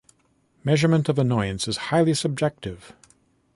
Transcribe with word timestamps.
Measurement 0.63 1.09
of 1.09 1.19
annoyance 1.19 1.67
is 1.67 1.77
highly 1.93 2.15
subjective. 2.15 2.95